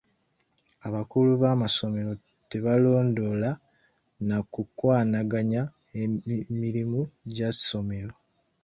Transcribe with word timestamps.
Abakulu 0.87 1.31
b'amasomero 1.41 2.11
tebalondoola 2.49 3.51
na 4.27 4.37
kukwanaganya 4.53 5.61
mirimu 6.61 7.01
gya 7.35 7.49
ssomero. 7.57 8.13